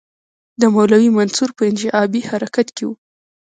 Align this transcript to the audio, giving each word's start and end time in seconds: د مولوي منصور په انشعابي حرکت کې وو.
د 0.61 0.63
مولوي 0.73 1.09
منصور 1.17 1.49
په 1.57 1.63
انشعابي 1.69 2.21
حرکت 2.29 2.67
کې 2.75 2.83
وو. 2.87 2.95